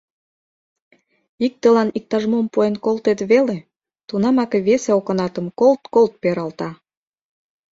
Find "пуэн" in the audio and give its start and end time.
2.53-2.75